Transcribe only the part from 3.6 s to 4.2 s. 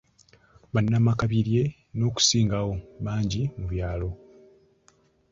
byalo.